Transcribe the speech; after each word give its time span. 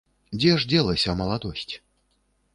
Дзе 0.39 0.53
ж 0.63 0.71
дзелася 0.71 1.15
маладосць? 1.21 1.71